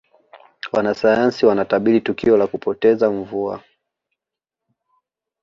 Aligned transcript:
wanasayansi 0.71 1.45
wanatabiri 1.45 2.01
tukio 2.01 2.37
la 2.37 2.47
kupoteza 2.47 3.11
mvua 3.11 3.63